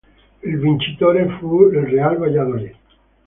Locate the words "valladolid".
2.17-2.73